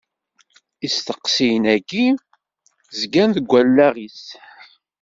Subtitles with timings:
[0.85, 2.07] Isteqsiyen-agi
[3.01, 4.23] zgan deg wallaɣ-is.